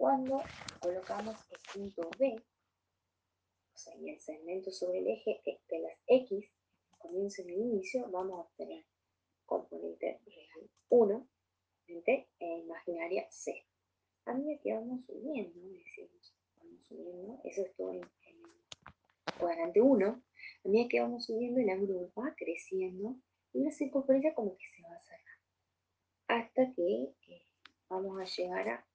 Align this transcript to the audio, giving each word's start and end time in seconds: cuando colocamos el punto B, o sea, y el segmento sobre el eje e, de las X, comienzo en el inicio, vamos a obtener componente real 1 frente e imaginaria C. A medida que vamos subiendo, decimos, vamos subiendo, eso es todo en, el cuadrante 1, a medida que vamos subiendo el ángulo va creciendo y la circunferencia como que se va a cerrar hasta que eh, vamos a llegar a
cuando 0.00 0.42
colocamos 0.80 1.36
el 1.50 1.58
punto 1.74 2.10
B, 2.18 2.34
o 3.74 3.78
sea, 3.78 3.94
y 3.96 4.08
el 4.08 4.18
segmento 4.18 4.72
sobre 4.72 5.00
el 5.00 5.08
eje 5.08 5.42
e, 5.44 5.60
de 5.68 5.78
las 5.78 5.98
X, 6.06 6.50
comienzo 6.96 7.42
en 7.42 7.50
el 7.50 7.60
inicio, 7.60 8.08
vamos 8.10 8.38
a 8.38 8.42
obtener 8.44 8.86
componente 9.44 10.18
real 10.24 10.70
1 10.88 11.28
frente 11.84 12.28
e 12.38 12.46
imaginaria 12.60 13.30
C. 13.30 13.66
A 14.24 14.32
medida 14.32 14.58
que 14.62 14.72
vamos 14.72 15.04
subiendo, 15.04 15.60
decimos, 15.68 16.34
vamos 16.56 16.86
subiendo, 16.88 17.38
eso 17.44 17.60
es 17.60 17.76
todo 17.76 17.92
en, 17.92 18.00
el 18.00 19.38
cuadrante 19.38 19.82
1, 19.82 20.06
a 20.64 20.68
medida 20.68 20.88
que 20.88 21.00
vamos 21.02 21.26
subiendo 21.26 21.60
el 21.60 21.68
ángulo 21.68 22.10
va 22.18 22.34
creciendo 22.38 23.16
y 23.52 23.64
la 23.64 23.70
circunferencia 23.70 24.34
como 24.34 24.56
que 24.56 24.64
se 24.64 24.82
va 24.82 24.94
a 24.94 25.02
cerrar 25.02 25.20
hasta 26.28 26.72
que 26.72 27.14
eh, 27.28 27.42
vamos 27.90 28.18
a 28.18 28.24
llegar 28.24 28.66
a 28.66 28.89